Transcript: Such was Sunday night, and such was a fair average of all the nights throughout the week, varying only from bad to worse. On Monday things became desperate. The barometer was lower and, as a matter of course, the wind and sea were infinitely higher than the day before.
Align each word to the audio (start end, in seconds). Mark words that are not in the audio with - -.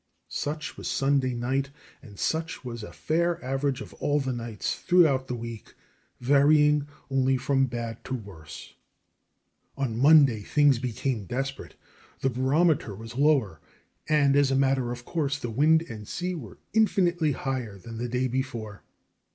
Such 0.29 0.77
was 0.77 0.87
Sunday 0.87 1.35
night, 1.35 1.69
and 2.01 2.17
such 2.17 2.65
was 2.65 2.81
a 2.81 2.91
fair 2.91 3.37
average 3.45 3.81
of 3.81 3.93
all 3.93 4.19
the 4.19 4.33
nights 4.33 4.77
throughout 4.79 5.27
the 5.27 5.35
week, 5.35 5.75
varying 6.19 6.87
only 7.11 7.37
from 7.37 7.67
bad 7.67 8.03
to 8.05 8.15
worse. 8.15 8.73
On 9.77 9.95
Monday 9.99 10.39
things 10.41 10.79
became 10.79 11.25
desperate. 11.25 11.75
The 12.21 12.31
barometer 12.31 12.95
was 12.95 13.13
lower 13.13 13.61
and, 14.09 14.35
as 14.35 14.49
a 14.49 14.55
matter 14.55 14.91
of 14.91 15.05
course, 15.05 15.37
the 15.37 15.51
wind 15.51 15.83
and 15.83 16.07
sea 16.07 16.33
were 16.33 16.57
infinitely 16.73 17.33
higher 17.33 17.77
than 17.77 17.99
the 17.99 18.09
day 18.09 18.27
before. 18.27 18.81